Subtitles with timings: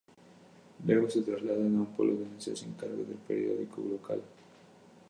[0.83, 4.23] Luego se trasladan a un pueblo donde se hacen cargo del periódico local.